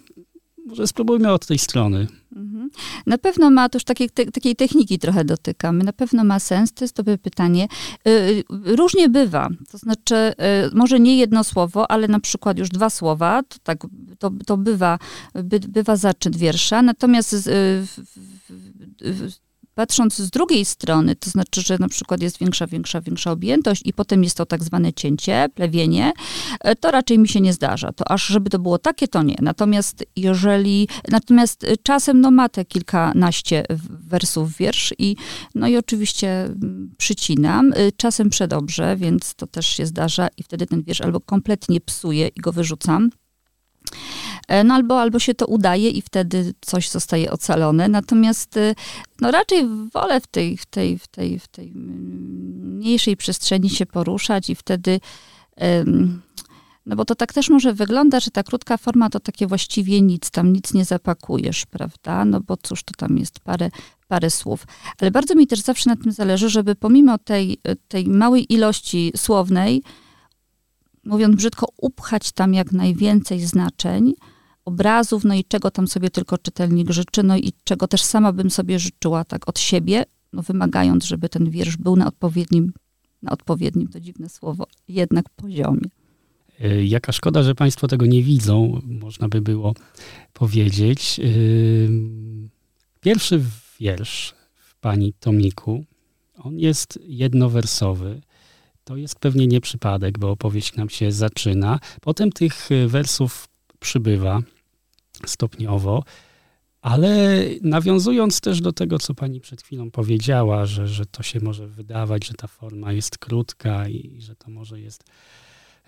może 0.65 0.87
spróbujmy 0.87 1.31
od 1.31 1.45
tej 1.45 1.59
strony. 1.59 2.07
Mhm. 2.35 2.69
Na 3.05 3.17
pewno 3.17 3.49
ma, 3.49 3.69
to 3.69 3.75
już 3.75 3.83
takiej, 3.83 4.09
te, 4.09 4.25
takiej 4.25 4.55
techniki 4.55 4.99
trochę 4.99 5.25
dotykamy, 5.25 5.83
na 5.83 5.93
pewno 5.93 6.23
ma 6.23 6.39
sens, 6.39 6.73
to 6.73 6.83
jest 6.83 6.95
dobre 6.95 7.17
pytanie. 7.17 7.67
Y, 8.07 8.43
różnie 8.49 9.09
bywa, 9.09 9.49
to 9.71 9.77
znaczy 9.77 10.15
y, 10.15 10.75
może 10.75 10.99
nie 10.99 11.17
jedno 11.17 11.43
słowo, 11.43 11.91
ale 11.91 12.07
na 12.07 12.19
przykład 12.19 12.59
już 12.59 12.69
dwa 12.69 12.89
słowa, 12.89 13.43
to, 13.43 13.57
tak, 13.63 13.87
to, 14.19 14.31
to 14.45 14.57
bywa, 14.57 14.99
by, 15.33 15.59
bywa 15.59 15.95
zaczyn 15.95 16.33
wiersza, 16.33 16.81
natomiast 16.81 17.33
y, 17.33 17.83
Patrząc 19.75 20.17
z 20.17 20.29
drugiej 20.29 20.65
strony, 20.65 21.15
to 21.15 21.29
znaczy, 21.29 21.61
że 21.61 21.77
na 21.79 21.89
przykład 21.89 22.21
jest 22.21 22.39
większa, 22.39 22.67
większa, 22.67 23.01
większa 23.01 23.31
objętość 23.31 23.81
i 23.85 23.93
potem 23.93 24.23
jest 24.23 24.37
to 24.37 24.45
tak 24.45 24.63
zwane 24.63 24.93
cięcie, 24.93 25.49
plewienie, 25.55 26.13
e, 26.61 26.75
to 26.75 26.91
raczej 26.91 27.19
mi 27.19 27.27
się 27.27 27.41
nie 27.41 27.53
zdarza. 27.53 27.91
To 27.91 28.11
aż 28.11 28.27
żeby 28.27 28.49
to 28.49 28.59
było 28.59 28.77
takie, 28.77 29.07
to 29.07 29.23
nie. 29.23 29.35
Natomiast 29.41 30.05
jeżeli, 30.15 30.87
natomiast 31.11 31.63
e, 31.63 31.77
czasem 31.77 32.21
no 32.21 32.31
ma 32.31 32.49
te 32.49 32.65
kilkanaście 32.65 33.65
wersów 33.89 34.57
wiersz 34.57 34.93
i 34.97 35.15
no 35.55 35.67
i 35.67 35.77
oczywiście 35.77 36.43
mm, 36.43 36.95
przycinam, 36.97 37.73
e, 37.73 37.91
czasem 37.91 38.29
przedobrze, 38.29 38.95
więc 38.95 39.35
to 39.35 39.47
też 39.47 39.67
się 39.67 39.85
zdarza 39.85 40.27
i 40.37 40.43
wtedy 40.43 40.65
ten 40.65 40.83
wiersz 40.83 41.01
albo 41.01 41.19
kompletnie 41.19 41.81
psuję 41.81 42.27
i 42.27 42.41
go 42.41 42.51
wyrzucam, 42.51 43.09
no 44.63 44.73
albo, 44.73 45.01
albo 45.01 45.19
się 45.19 45.33
to 45.33 45.45
udaje 45.45 45.89
i 45.89 46.01
wtedy 46.01 46.53
coś 46.61 46.89
zostaje 46.89 47.31
ocalone. 47.31 47.87
Natomiast 47.87 48.57
e, 48.57 48.75
no 49.21 49.31
raczej 49.31 49.67
wolę 49.93 50.21
w 50.21 50.27
tej, 50.27 50.57
w 50.57 50.65
tej, 50.65 50.99
w 50.99 51.07
tej, 51.07 51.39
w 51.39 51.47
tej 51.47 51.71
mniejszej 51.71 53.17
przestrzeni 53.17 53.69
się 53.69 53.85
poruszać 53.85 54.49
i 54.49 54.55
wtedy 54.55 54.99
no 56.85 56.95
bo 56.95 57.05
to 57.05 57.15
tak 57.15 57.33
też 57.33 57.49
może 57.49 57.73
wygląda, 57.73 58.19
że 58.19 58.31
ta 58.31 58.43
krótka 58.43 58.77
forma 58.77 59.09
to 59.09 59.19
takie 59.19 59.47
właściwie 59.47 60.01
nic, 60.01 60.31
tam 60.31 60.53
nic 60.53 60.73
nie 60.73 60.85
zapakujesz, 60.85 61.65
prawda? 61.65 62.25
No 62.25 62.41
bo 62.41 62.57
cóż, 62.57 62.83
to 62.83 62.93
tam 62.97 63.17
jest 63.17 63.39
parę, 63.39 63.69
parę 64.07 64.29
słów. 64.29 64.67
Ale 65.01 65.11
bardzo 65.11 65.35
mi 65.35 65.47
też 65.47 65.59
zawsze 65.59 65.89
na 65.89 65.95
tym 65.95 66.11
zależy, 66.11 66.49
żeby 66.49 66.75
pomimo 66.75 67.17
tej, 67.17 67.57
tej 67.87 68.07
małej 68.07 68.53
ilości 68.53 69.11
słownej, 69.17 69.83
mówiąc 71.03 71.35
brzydko, 71.35 71.67
upchać 71.77 72.31
tam 72.31 72.53
jak 72.53 72.71
najwięcej 72.71 73.45
znaczeń, 73.45 74.13
obrazów, 74.65 75.23
no 75.23 75.33
i 75.33 75.43
czego 75.43 75.71
tam 75.71 75.87
sobie 75.87 76.09
tylko 76.09 76.37
czytelnik 76.37 76.91
życzy, 76.91 77.23
no 77.23 77.37
i 77.37 77.53
czego 77.63 77.87
też 77.87 78.01
sama 78.01 78.31
bym 78.31 78.49
sobie 78.51 78.79
życzyła 78.79 79.23
tak 79.23 79.49
od 79.49 79.59
siebie, 79.59 80.05
no 80.33 80.41
wymagając, 80.41 81.05
żeby 81.05 81.29
ten 81.29 81.49
wiersz 81.49 81.77
był 81.77 81.95
na 81.95 82.07
odpowiednim, 82.07 82.73
na 83.21 83.31
odpowiednim, 83.31 83.87
to 83.87 83.99
dziwne 83.99 84.29
słowo, 84.29 84.67
jednak 84.87 85.29
poziomie. 85.29 85.89
E, 86.59 86.85
jaka 86.85 87.11
szkoda, 87.11 87.43
że 87.43 87.55
Państwo 87.55 87.87
tego 87.87 88.05
nie 88.05 88.23
widzą, 88.23 88.81
można 88.83 89.29
by 89.29 89.41
było 89.41 89.73
powiedzieć. 90.33 91.19
E, 91.19 91.23
pierwszy 93.01 93.41
wiersz 93.79 94.33
w 94.55 94.75
Pani 94.75 95.13
Tomiku, 95.13 95.85
on 96.37 96.59
jest 96.59 96.99
jednowersowy. 97.03 98.21
To 98.83 98.95
jest 98.95 99.19
pewnie 99.19 99.47
nie 99.47 99.61
przypadek, 99.61 100.19
bo 100.19 100.31
opowieść 100.31 100.75
nam 100.75 100.89
się 100.89 101.11
zaczyna. 101.11 101.79
Potem 102.01 102.31
tych 102.31 102.69
wersów 102.87 103.47
przybywa 103.79 104.41
stopniowo. 105.25 106.03
Ale 106.81 107.43
nawiązując 107.61 108.41
też 108.41 108.61
do 108.61 108.71
tego, 108.71 108.99
co 108.99 109.13
pani 109.13 109.41
przed 109.41 109.61
chwilą 109.61 109.91
powiedziała, 109.91 110.65
że, 110.65 110.87
że 110.87 111.05
to 111.05 111.23
się 111.23 111.39
może 111.39 111.67
wydawać, 111.67 112.27
że 112.27 112.33
ta 112.33 112.47
forma 112.47 112.91
jest 112.91 113.17
krótka 113.17 113.89
i 113.89 114.21
że 114.21 114.35
to 114.35 114.51
może 114.51 114.79
jest 114.79 115.03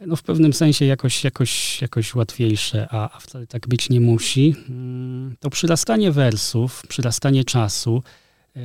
no 0.05 0.15
w 0.15 0.23
pewnym 0.23 0.53
sensie 0.53 0.85
jakoś, 0.85 1.23
jakoś, 1.23 1.81
jakoś 1.81 2.15
łatwiejsze, 2.15 2.87
a, 2.91 3.15
a 3.15 3.19
wcale 3.19 3.47
tak 3.47 3.67
być 3.67 3.89
nie 3.89 4.01
musi, 4.01 4.55
mm, 4.69 5.35
to 5.39 5.49
przyrastanie 5.49 6.11
wersów, 6.11 6.83
przyrastanie 6.87 7.43
czasu, 7.43 8.03
yy, 8.55 8.61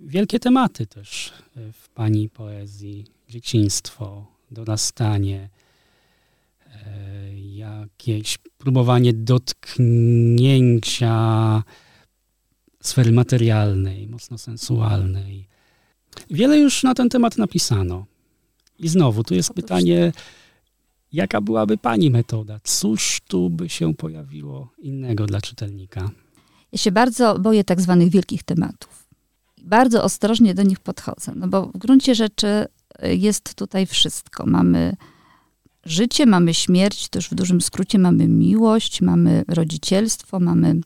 wielkie 0.00 0.40
tematy 0.40 0.86
też 0.86 1.32
yy, 1.56 1.72
w 1.72 1.88
pani 1.88 2.28
poezji, 2.28 3.04
dzieciństwo, 3.28 4.26
dorastanie, 4.50 5.48
jakieś 7.36 8.38
próbowanie 8.58 9.12
dotknięcia 9.12 11.12
sfery 12.82 13.12
materialnej, 13.12 14.08
mocno 14.08 14.38
sensualnej. 14.38 15.48
Wiele 16.30 16.58
już 16.58 16.82
na 16.82 16.94
ten 16.94 17.08
temat 17.08 17.38
napisano. 17.38 18.06
I 18.78 18.88
znowu, 18.88 19.24
tu 19.24 19.34
jest 19.34 19.54
pytanie, 19.54 20.12
jaka 21.12 21.40
byłaby 21.40 21.78
Pani 21.78 22.10
metoda? 22.10 22.60
Cóż 22.64 23.20
tu 23.28 23.50
by 23.50 23.68
się 23.68 23.94
pojawiło 23.94 24.72
innego 24.78 25.26
dla 25.26 25.40
czytelnika? 25.40 26.10
Ja 26.72 26.78
się 26.78 26.92
bardzo 26.92 27.38
boję 27.38 27.64
tak 27.64 27.80
zwanych 27.80 28.10
wielkich 28.10 28.42
tematów. 28.42 29.06
Bardzo 29.62 30.04
ostrożnie 30.04 30.54
do 30.54 30.62
nich 30.62 30.80
podchodzę, 30.80 31.32
no 31.36 31.48
bo 31.48 31.66
w 31.66 31.78
gruncie 31.78 32.14
rzeczy 32.14 32.66
y, 33.04 33.16
jest 33.16 33.54
tutaj 33.54 33.86
wszystko. 33.86 34.46
Mamy 34.46 34.96
życie, 35.84 36.26
mamy 36.26 36.54
śmierć, 36.54 37.08
też 37.08 37.28
w 37.28 37.34
dużym 37.34 37.60
skrócie 37.60 37.98
mamy 37.98 38.28
miłość, 38.28 39.00
mamy 39.00 39.44
rodzicielstwo, 39.48 40.40
mamy 40.40 40.80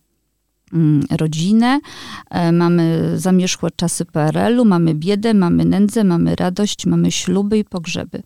Mm, 0.74 1.06
rodzinę, 1.10 1.80
e, 2.30 2.52
mamy 2.52 3.12
zamierzchłe 3.18 3.70
czasy 3.76 4.04
PRL-u, 4.04 4.64
mamy 4.64 4.94
biedę, 4.94 5.34
mamy 5.34 5.64
nędzę, 5.64 6.04
mamy 6.04 6.36
radość, 6.36 6.86
mamy 6.86 7.12
śluby 7.12 7.58
i 7.58 7.64
pogrzeby. 7.64 8.22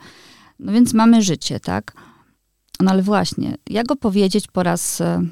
No 0.58 0.72
więc 0.72 0.94
mamy 0.94 1.22
życie, 1.22 1.60
tak? 1.60 1.92
No 2.80 2.90
ale 2.90 3.02
właśnie, 3.02 3.56
jak 3.70 3.92
opowiedzieć 3.92 4.46
po 4.46 4.62
raz 4.62 5.00
e, 5.00 5.28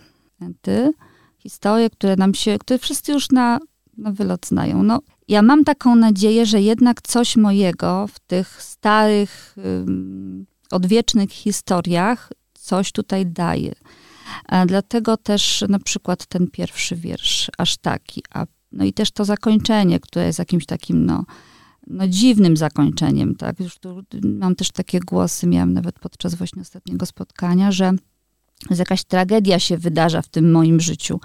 ty 0.61 0.93
historie, 1.38 1.90
które 1.90 2.16
nam 2.16 2.35
się, 2.35 2.59
które 2.59 2.78
wszyscy 2.78 3.12
już 3.12 3.31
na, 3.31 3.59
na 3.99 4.12
wylot 4.12 4.47
znają. 4.47 4.83
No, 4.83 5.00
ja 5.28 5.43
mam 5.43 5.64
taką 5.64 5.97
nadzieję, 5.97 6.47
że 6.47 6.61
jednak 6.61 7.02
coś 7.02 7.37
mojego 7.37 8.07
w 8.07 8.19
tych 8.19 8.62
starych, 8.62 9.57
odwiecznych 10.71 11.31
historiach 11.31 12.33
coś 12.55 12.93
tutaj 12.93 13.27
daje. 13.27 13.75
Dlatego 14.67 15.17
też 15.17 15.65
na 15.69 15.79
przykład 15.79 16.27
ten 16.27 16.51
pierwszy 16.51 16.97
wiersz 16.97 17.51
aż 17.59 17.77
taki, 17.77 18.23
a 18.35 18.47
no 18.73 18.85
i 18.85 18.93
też 18.93 19.11
to 19.11 19.25
zakończenie, 19.25 20.01
które 20.01 20.27
jest 20.27 20.39
jakimś 20.39 20.67
takim 20.67 21.07
no, 21.07 21.25
no 21.87 22.09
dziwnym 22.09 22.57
zakończeniem, 22.57 23.35
tak? 23.35 23.61
Już 23.61 23.79
tu 23.79 24.03
mam 24.23 24.55
też 24.55 24.71
takie 24.71 25.01
głosy, 25.01 25.47
miałam 25.47 25.73
nawet 25.73 25.99
podczas 25.99 26.35
właśnie 26.35 26.63
ostatniego 26.63 27.07
spotkania, 27.07 27.73
że 27.73 27.93
jakaś 28.71 29.05
tragedia 29.05 29.59
się 29.59 29.79
wydarza 29.79 30.23
w 30.23 30.29
tym 30.29 30.53
moim 30.53 30.81
życiu. 30.81 31.21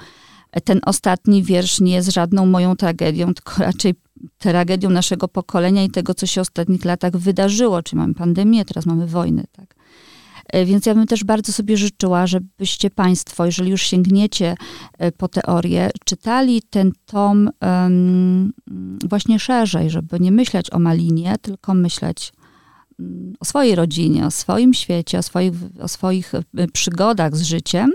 Ten 0.64 0.80
ostatni 0.86 1.44
wiersz 1.44 1.80
nie 1.80 1.94
jest 1.94 2.12
żadną 2.12 2.46
moją 2.46 2.76
tragedią, 2.76 3.34
tylko 3.34 3.64
raczej 3.64 3.96
tragedią 4.38 4.90
naszego 4.90 5.28
pokolenia 5.28 5.84
i 5.84 5.90
tego, 5.90 6.14
co 6.14 6.26
się 6.26 6.42
w 6.42 6.48
ostatnich 6.48 6.86
latach 6.86 7.18
wydarzyło. 7.18 7.84
Czy 7.84 7.96
mamy 7.96 8.14
pandemię, 8.14 8.66
teraz 8.66 8.86
mamy 8.86 9.08
wojnę, 9.08 9.44
tak? 9.52 9.76
E, 10.52 10.66
więc 10.66 10.86
ja 10.86 10.96
bym 10.96 11.08
też 11.08 11.24
bardzo 11.24 11.54
sobie 11.54 11.78
życzyła, 11.78 12.28
żebyście 12.28 12.90
Państwo, 12.90 13.46
jeżeli 13.46 13.72
już 13.72 13.82
sięgniecie 13.82 14.56
e, 14.98 15.12
po 15.12 15.28
teorię, 15.28 15.90
czytali 16.06 16.62
ten 16.70 16.92
tom 17.06 17.50
um, 17.62 18.54
właśnie 19.10 19.40
szerzej, 19.40 19.90
żeby 19.90 20.20
nie 20.20 20.32
myśleć 20.32 20.74
o 20.74 20.80
Malinie, 20.80 21.36
tylko 21.42 21.74
myśleć 21.74 22.34
um, 23.00 23.34
o 23.40 23.46
swojej 23.46 23.76
rodzinie, 23.76 24.26
o 24.26 24.32
swoim 24.32 24.74
świecie, 24.74 25.20
o 25.20 25.24
swoich, 25.24 25.54
o 25.82 25.88
swoich 25.88 26.36
e, 26.36 26.68
przygodach 26.74 27.36
z 27.36 27.42
życiem, 27.42 27.92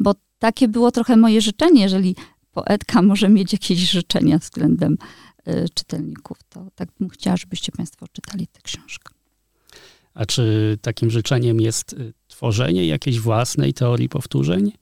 bo 0.00 0.14
takie 0.38 0.68
było 0.68 0.90
trochę 0.90 1.16
moje 1.16 1.40
życzenie, 1.40 1.82
jeżeli 1.82 2.16
poetka 2.62 3.02
może 3.02 3.28
mieć 3.28 3.52
jakieś 3.52 3.78
życzenia 3.78 4.38
względem 4.38 4.98
y, 5.48 5.66
czytelników, 5.74 6.36
to 6.48 6.66
tak 6.74 6.88
bym 7.00 7.08
chciała, 7.08 7.36
żebyście 7.36 7.72
Państwo 7.72 8.06
czytali 8.12 8.46
tę 8.46 8.60
książkę. 8.62 9.14
A 10.14 10.26
czy 10.26 10.78
takim 10.82 11.10
życzeniem 11.10 11.60
jest 11.60 11.92
y, 11.92 12.12
tworzenie 12.28 12.86
jakiejś 12.86 13.20
własnej 13.20 13.74
teorii 13.74 14.08
powtórzeń? 14.08 14.72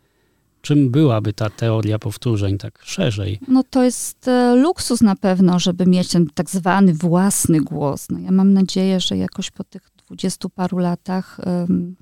Czym 0.62 0.90
byłaby 0.90 1.32
ta 1.32 1.50
teoria 1.50 1.98
powtórzeń 1.98 2.58
tak 2.58 2.78
szerzej? 2.84 3.40
No 3.48 3.62
to 3.70 3.82
jest 3.82 4.28
e, 4.28 4.54
luksus 4.54 5.00
na 5.00 5.16
pewno, 5.16 5.58
żeby 5.58 5.86
mieć 5.86 6.08
ten 6.08 6.26
tak 6.34 6.50
zwany 6.50 6.94
własny 6.94 7.60
głos. 7.60 8.06
No 8.10 8.18
ja 8.18 8.30
mam 8.30 8.52
nadzieję, 8.52 9.00
że 9.00 9.16
jakoś 9.16 9.50
po 9.50 9.64
tych 9.64 9.90
dwudziestu 9.96 10.50
paru 10.50 10.78
latach 10.78 11.40
um, 11.46 11.96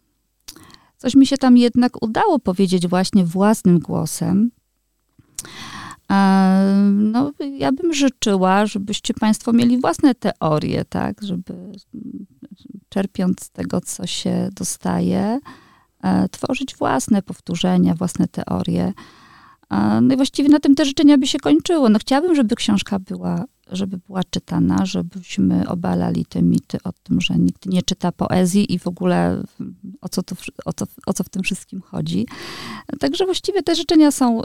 coś 0.98 1.14
mi 1.14 1.26
się 1.26 1.36
tam 1.36 1.56
jednak 1.56 2.02
udało 2.02 2.38
powiedzieć 2.38 2.86
właśnie 2.86 3.24
własnym 3.24 3.78
głosem. 3.78 4.50
E, 6.10 6.90
no, 6.92 7.32
ja 7.58 7.72
bym 7.72 7.94
życzyła, 7.94 8.66
żebyście 8.66 9.14
Państwo 9.14 9.52
mieli 9.52 9.80
własne 9.80 10.14
teorie, 10.14 10.84
tak, 10.84 11.22
żeby 11.22 11.54
czerpiąc 12.88 13.44
z 13.44 13.50
tego, 13.50 13.80
co 13.80 14.06
się 14.06 14.48
dostaje, 14.52 15.40
e, 16.02 16.28
tworzyć 16.28 16.76
własne 16.76 17.22
powtórzenia, 17.22 17.94
własne 17.94 18.28
teorie. 18.28 18.92
E, 19.70 20.00
no 20.00 20.14
i 20.14 20.16
właściwie 20.16 20.48
na 20.48 20.60
tym 20.60 20.74
te 20.74 20.84
życzenia 20.84 21.18
by 21.18 21.26
się 21.26 21.38
kończyły. 21.38 21.90
No 21.90 21.98
chciałabym, 21.98 22.34
żeby 22.34 22.56
książka 22.56 22.98
była, 22.98 23.44
żeby 23.70 23.98
była 24.06 24.24
czytana, 24.30 24.86
żebyśmy 24.86 25.68
obalali 25.68 26.26
te 26.26 26.42
mity 26.42 26.78
o 26.84 26.92
tym, 27.02 27.20
że 27.20 27.34
nikt 27.34 27.66
nie 27.66 27.82
czyta 27.82 28.12
poezji 28.12 28.72
i 28.74 28.78
w 28.78 28.86
ogóle 28.86 29.42
o 30.00 30.08
co, 30.08 30.22
to, 30.22 30.34
o 30.64 30.72
co, 30.72 30.86
o 31.06 31.12
co 31.12 31.24
w 31.24 31.28
tym 31.28 31.42
wszystkim 31.42 31.80
chodzi. 31.80 32.26
Także 33.00 33.24
właściwie 33.24 33.62
te 33.62 33.74
życzenia 33.74 34.10
są 34.10 34.42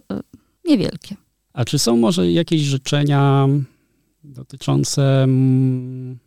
niewielkie. 0.69 1.15
A 1.53 1.65
czy 1.65 1.79
są 1.79 1.97
może 1.97 2.31
jakieś 2.31 2.61
życzenia 2.61 3.47
dotyczące 4.23 5.23
mm, 5.23 6.19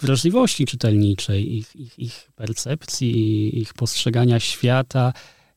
wrażliwości 0.00 0.66
czytelniczej, 0.66 1.56
ich, 1.56 1.76
ich, 1.76 1.98
ich 1.98 2.30
percepcji, 2.36 3.58
ich 3.58 3.74
postrzegania 3.74 4.40
świata? 4.40 5.12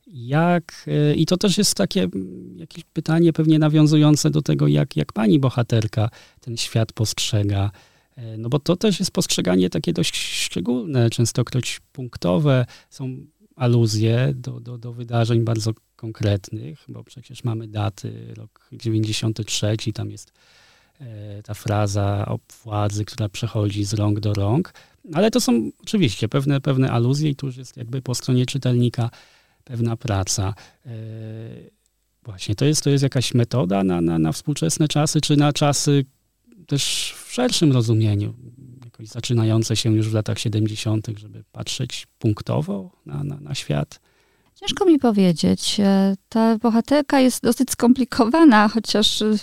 Jak, 0.06 0.84
e, 0.86 1.14
I 1.14 1.26
to 1.26 1.36
też 1.36 1.58
jest 1.58 1.74
takie 1.74 2.02
mm, 2.02 2.58
jakieś 2.58 2.84
pytanie 2.84 3.32
pewnie 3.32 3.58
nawiązujące 3.58 4.30
do 4.30 4.42
tego, 4.42 4.68
jak, 4.68 4.96
jak 4.96 5.12
pani 5.12 5.38
bohaterka 5.38 6.10
ten 6.40 6.56
świat 6.56 6.92
postrzega. 6.92 7.70
E, 8.16 8.36
no 8.36 8.48
bo 8.48 8.58
to 8.58 8.76
też 8.76 8.98
jest 8.98 9.10
postrzeganie 9.10 9.70
takie 9.70 9.92
dość 9.92 10.16
szczególne, 10.16 11.10
częstokroć 11.10 11.80
punktowe. 11.92 12.66
Są 12.90 13.16
aluzje 13.58 14.32
do, 14.34 14.60
do, 14.60 14.78
do 14.78 14.92
wydarzeń 14.92 15.44
bardzo 15.44 15.72
konkretnych, 15.96 16.84
bo 16.88 17.04
przecież 17.04 17.44
mamy 17.44 17.68
daty, 17.68 18.34
rok 18.36 18.68
93, 18.72 19.76
tam 19.94 20.10
jest 20.10 20.32
e, 21.00 21.42
ta 21.42 21.54
fraza 21.54 22.26
o 22.28 22.38
władzy, 22.64 23.04
która 23.04 23.28
przechodzi 23.28 23.84
z 23.84 23.94
rąk 23.94 24.20
do 24.20 24.34
rąk. 24.34 24.72
Ale 25.12 25.30
to 25.30 25.40
są 25.40 25.70
oczywiście 25.82 26.28
pewne, 26.28 26.60
pewne 26.60 26.90
aluzje 26.90 27.30
i 27.30 27.36
tu 27.36 27.46
już 27.46 27.56
jest 27.56 27.76
jakby 27.76 28.02
po 28.02 28.14
stronie 28.14 28.46
czytelnika 28.46 29.10
pewna 29.64 29.96
praca. 29.96 30.54
E, 30.86 30.90
właśnie, 32.22 32.54
to 32.54 32.64
jest, 32.64 32.84
to 32.84 32.90
jest 32.90 33.02
jakaś 33.02 33.34
metoda 33.34 33.84
na, 33.84 34.00
na, 34.00 34.18
na 34.18 34.32
współczesne 34.32 34.88
czasy, 34.88 35.20
czy 35.20 35.36
na 35.36 35.52
czasy 35.52 36.04
też 36.66 37.14
w 37.26 37.32
szerszym 37.32 37.72
rozumieniu, 37.72 38.34
jakoś 38.98 39.08
zaczynające 39.08 39.76
się 39.76 39.94
już 39.94 40.08
w 40.08 40.14
latach 40.14 40.38
70., 40.38 41.06
żeby 41.16 41.44
patrzeć 41.52 42.06
punktowo 42.18 42.90
na, 43.06 43.24
na, 43.24 43.40
na 43.40 43.54
świat? 43.54 44.00
Ciężko 44.54 44.84
mi 44.84 44.98
powiedzieć. 44.98 45.80
E, 45.80 46.16
ta 46.28 46.58
bohaterka 46.58 47.20
jest 47.20 47.42
dosyć 47.42 47.70
skomplikowana, 47.70 48.68
chociaż 48.68 49.22
e, 49.22 49.34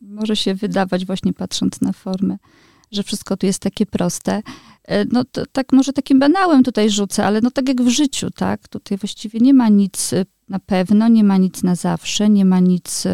może 0.00 0.36
się 0.36 0.54
wydawać 0.54 1.06
właśnie 1.06 1.32
patrząc 1.32 1.80
na 1.80 1.92
formę, 1.92 2.36
że 2.92 3.02
wszystko 3.02 3.36
tu 3.36 3.46
jest 3.46 3.58
takie 3.58 3.86
proste. 3.86 4.42
E, 4.84 5.04
no 5.04 5.24
tak 5.52 5.72
może 5.72 5.92
takim 5.92 6.18
banałem 6.18 6.62
tutaj 6.62 6.90
rzucę, 6.90 7.26
ale 7.26 7.40
no 7.40 7.50
tak 7.50 7.68
jak 7.68 7.82
w 7.82 7.88
życiu, 7.88 8.30
tak? 8.30 8.68
Tutaj 8.68 8.98
właściwie 8.98 9.40
nie 9.40 9.54
ma 9.54 9.68
nic 9.68 10.10
na 10.48 10.58
pewno, 10.58 11.08
nie 11.08 11.24
ma 11.24 11.36
nic 11.36 11.62
na 11.62 11.74
zawsze, 11.74 12.28
nie 12.28 12.44
ma 12.44 12.60
nic 12.60 13.04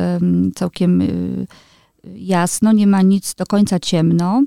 całkiem 0.55 1.03
jasno, 2.15 2.73
nie 2.73 2.87
ma 2.87 3.03
nic 3.03 3.35
do 3.35 3.47
końca 3.47 3.79
ciemno. 3.79 4.43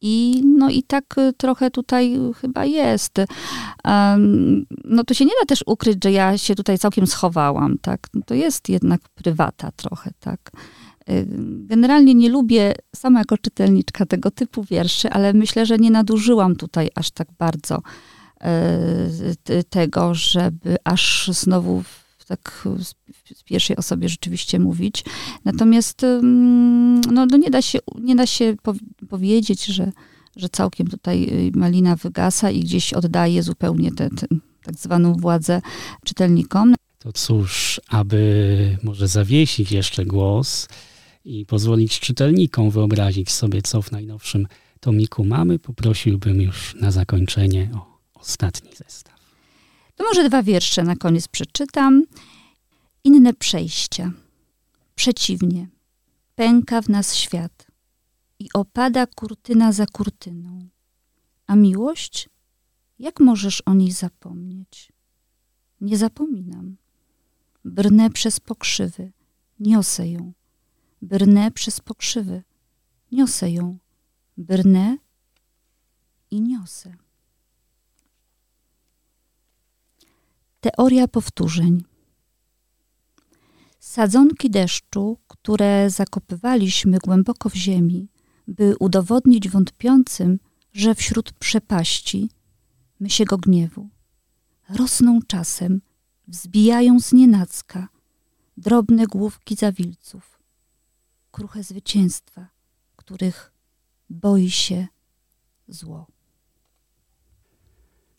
I, 0.00 0.42
no 0.44 0.70
i 0.70 0.82
tak 0.82 1.18
y, 1.18 1.32
trochę 1.32 1.70
tutaj 1.70 2.18
chyba 2.40 2.64
jest. 2.64 3.18
Um, 3.84 4.66
no 4.84 5.04
to 5.04 5.14
się 5.14 5.24
nie 5.24 5.32
da 5.40 5.46
też 5.46 5.64
ukryć, 5.66 6.04
że 6.04 6.12
ja 6.12 6.38
się 6.38 6.54
tutaj 6.54 6.78
całkiem 6.78 7.06
schowałam, 7.06 7.78
tak? 7.78 8.06
No 8.14 8.20
to 8.26 8.34
jest 8.34 8.68
jednak 8.68 9.00
prywata 9.08 9.70
trochę, 9.76 10.10
tak? 10.20 10.50
Y, 11.10 11.26
generalnie 11.66 12.14
nie 12.14 12.28
lubię 12.28 12.74
sama 12.96 13.18
jako 13.18 13.38
czytelniczka 13.38 14.06
tego 14.06 14.30
typu 14.30 14.64
wierszy, 14.64 15.10
ale 15.10 15.32
myślę, 15.32 15.66
że 15.66 15.78
nie 15.78 15.90
nadużyłam 15.90 16.56
tutaj 16.56 16.90
aż 16.94 17.10
tak 17.10 17.28
bardzo 17.38 17.82
tego, 19.70 20.14
żeby 20.14 20.76
aż 20.84 21.30
znowu 21.32 21.82
tak 22.26 22.68
w 23.36 23.44
pierwszej 23.44 23.76
osobie 23.76 24.08
rzeczywiście 24.08 24.58
mówić. 24.58 25.04
Natomiast 25.44 26.02
no, 27.12 27.26
no 27.26 27.36
nie 27.36 27.50
da 27.50 27.62
się, 27.62 27.78
nie 28.02 28.16
da 28.16 28.26
się 28.26 28.56
powiedzieć, 29.08 29.64
że, 29.64 29.92
że 30.36 30.48
całkiem 30.48 30.86
tutaj 30.86 31.24
y, 31.24 31.58
Malina 31.58 31.96
wygasa 31.96 32.50
i 32.50 32.60
gdzieś 32.60 32.92
oddaje 32.92 33.42
zupełnie 33.42 33.92
tę 33.92 34.08
tak 34.62 34.74
zwaną 34.74 35.12
władzę 35.12 35.62
czytelnikom. 36.04 36.74
To 36.98 37.12
cóż, 37.12 37.80
aby 37.88 38.78
może 38.82 39.08
zawiesić 39.08 39.72
jeszcze 39.72 40.06
głos 40.06 40.68
i 41.24 41.46
pozwolić 41.46 42.00
czytelnikom 42.00 42.70
wyobrazić 42.70 43.30
sobie, 43.30 43.62
co 43.62 43.82
w 43.82 43.92
najnowszym 43.92 44.46
tomiku 44.80 45.24
mamy, 45.24 45.58
poprosiłbym 45.58 46.40
już 46.40 46.74
na 46.74 46.90
zakończenie 46.90 47.70
o 47.74 47.98
ostatni 48.14 48.70
zestaw. 48.76 49.15
To 49.96 50.04
może 50.04 50.28
dwa 50.28 50.42
wiersze 50.42 50.82
na 50.82 50.96
koniec 50.96 51.28
przeczytam. 51.28 52.02
Inne 53.04 53.34
przejścia. 53.34 54.12
Przeciwnie, 54.94 55.68
pęka 56.34 56.82
w 56.82 56.88
nas 56.88 57.14
świat 57.14 57.66
i 58.38 58.48
opada 58.54 59.06
kurtyna 59.06 59.72
za 59.72 59.86
kurtyną. 59.86 60.68
A 61.46 61.56
miłość? 61.56 62.28
Jak 62.98 63.20
możesz 63.20 63.62
o 63.66 63.74
niej 63.74 63.92
zapomnieć? 63.92 64.92
Nie 65.80 65.98
zapominam. 65.98 66.76
Brnę 67.64 68.10
przez 68.10 68.40
pokrzywy, 68.40 69.12
niosę 69.60 70.08
ją. 70.08 70.32
Brnę 71.02 71.50
przez 71.50 71.80
pokrzywy, 71.80 72.42
niosę 73.12 73.50
ją. 73.50 73.78
Brnę 74.36 74.96
i 76.30 76.40
niosę. 76.40 76.96
Teoria 80.60 81.08
powtórzeń. 81.08 81.84
Sadzonki 83.78 84.50
deszczu, 84.50 85.18
które 85.28 85.90
zakopywaliśmy 85.90 86.98
głęboko 86.98 87.48
w 87.48 87.54
ziemi, 87.54 88.08
by 88.48 88.76
udowodnić 88.80 89.48
wątpiącym, 89.48 90.38
że 90.72 90.94
wśród 90.94 91.32
przepaści 91.32 92.30
mysiego 93.00 93.38
gniewu 93.38 93.88
rosną 94.68 95.20
czasem, 95.26 95.80
wzbijają 96.28 97.00
z 97.00 97.12
nienacka 97.12 97.88
drobne 98.56 99.06
główki 99.06 99.56
zawilców, 99.56 100.38
kruche 101.30 101.62
zwycięstwa, 101.62 102.48
których 102.96 103.52
boi 104.10 104.50
się 104.50 104.86
zło. 105.68 106.06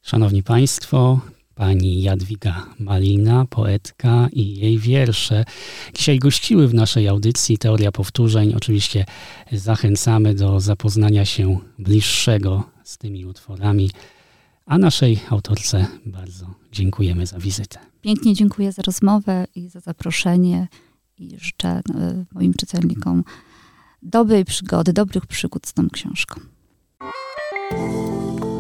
Szanowni 0.02 0.43
Państwo, 0.43 1.21
pani 1.58 2.02
Jadwiga 2.02 2.65
Malina, 2.80 3.46
poetka 3.46 4.28
i 4.34 4.56
jej 4.56 4.80
wiersze. 4.80 5.46
Dzisiaj 5.93 6.20
gościły 6.20 6.67
w 6.67 6.74
naszej 6.74 7.08
audycji 7.08 7.58
Teoria 7.58 7.91
Powtórzeń. 7.91 8.54
Oczywiście 8.56 9.06
zachęcamy 9.52 10.36
do 10.36 10.60
zapoznania 10.60 11.26
się 11.26 11.60
bliższego 11.80 12.63
z 12.84 12.98
tymi 12.98 13.26
utworami. 13.26 13.89
A 14.65 14.78
naszej 14.78 15.20
autorce 15.30 15.88
bardzo 16.06 16.54
dziękujemy 16.72 17.26
za 17.26 17.39
wizytę. 17.39 17.80
Pięknie 18.02 18.34
dziękuję 18.34 18.72
za 18.72 18.82
rozmowę 18.82 19.48
i 19.56 19.70
za 19.70 19.80
zaproszenie 19.80 20.67
i 21.17 21.38
życzę 21.39 21.67
e, 21.70 21.82
moim 22.32 22.54
czytelnikom 22.54 23.24
dobrej 24.02 24.46
przygody, 24.46 24.93
dobrych 24.93 25.26
przygód 25.26 25.67
z 25.67 25.74
tą 25.74 25.89
książką. 25.89 26.36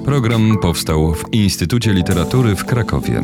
Program 0.07 0.57
powstał 0.57 1.13
w 1.13 1.33
Instytucie 1.33 1.93
Literatury 1.93 2.55
w 2.55 2.65
Krakowie. 2.65 3.23